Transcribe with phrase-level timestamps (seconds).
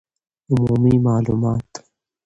[0.51, 1.69] عمومي معلومات